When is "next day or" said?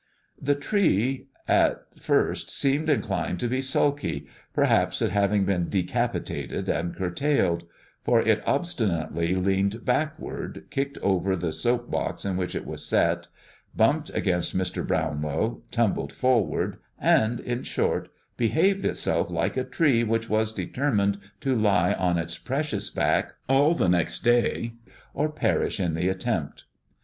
23.87-25.29